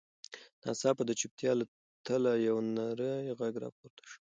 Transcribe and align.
ناڅاپه 0.65 1.03
د 1.05 1.11
چوپتیا 1.19 1.51
له 1.59 1.65
تله 2.05 2.31
یو 2.47 2.57
نرۍ 2.75 3.25
غږ 3.39 3.53
راپورته 3.63 4.01
شو. 4.09 4.17